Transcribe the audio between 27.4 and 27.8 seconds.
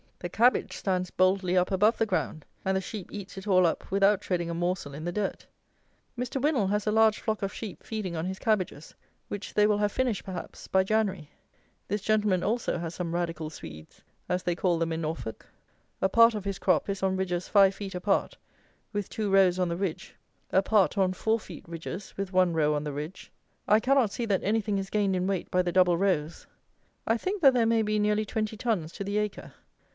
that there